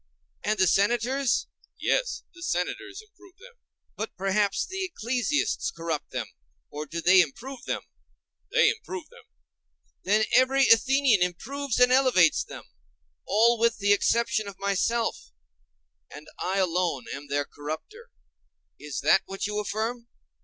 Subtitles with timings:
[0.43, 1.45] And the Senators?
[1.79, 3.53] Yes, the Senators improve them.
[3.95, 7.83] But perhaps the ecclesiasts corrupt them?—or do they too improve them?
[8.51, 9.25] They improve them.
[10.03, 12.63] Then every Athenian improves and elevates them;
[13.27, 15.29] all with the exception of myself;
[16.09, 18.09] and I alone am their corrupter?
[18.79, 20.07] Is that what you affirm?